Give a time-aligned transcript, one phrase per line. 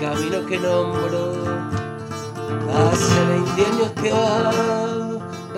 [0.00, 1.34] camino que nombro
[2.90, 4.50] hace 20 años que va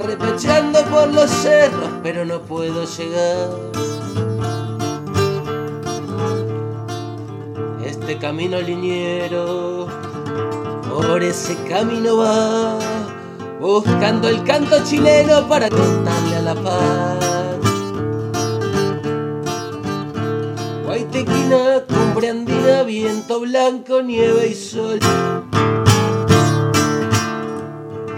[0.05, 3.51] repechando por los cerros, pero no puedo llegar.
[7.85, 9.87] Este camino liniero,
[10.91, 12.79] por ese camino va,
[13.61, 17.32] buscando el canto chileno para contarle a la paz.
[22.33, 24.99] Andina, viento blanco, nieve y sol.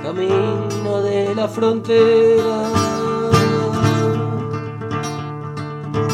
[0.05, 2.70] Camino de la frontera.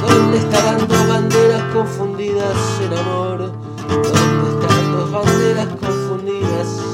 [0.01, 3.53] ¿Dónde estarán dos banderas confundidas en amor?
[3.87, 6.90] ¿Dónde estarán dos banderas confundidas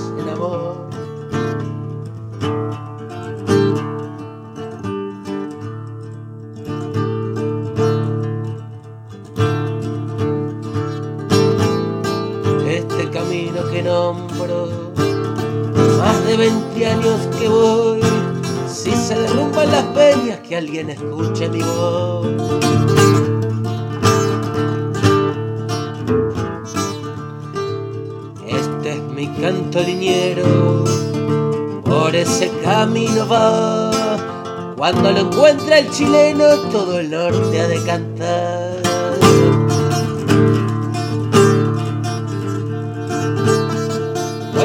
[13.16, 14.68] camino que nombro,
[15.98, 18.00] más de 20 años que voy,
[18.68, 22.26] si se derrumban las peñas, que alguien escuche mi voz.
[28.46, 30.84] Este es mi canto liniero,
[31.86, 34.74] por ese camino va.
[34.76, 38.85] Cuando lo encuentra el chileno, todo el norte ha de cantar.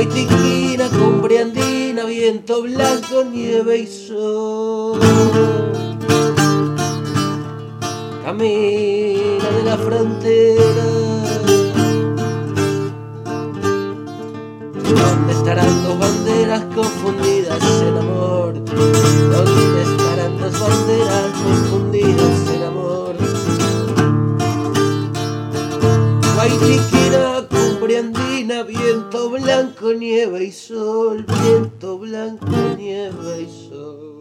[0.04, 5.00] Guaitiquina, cumbre andina, viento blanco, nieve y sol.
[8.26, 10.86] Camina de la frontera.
[14.74, 18.54] ¿Dónde estarán dos banderas confundidas en amor?
[18.56, 23.16] ¿Dónde estarán dos banderas confundidas en amor?
[26.34, 32.47] Guaitiquina, cumbre andina, viento blanco, nieve y sol, viento blanco,
[32.78, 34.21] nieve y sol.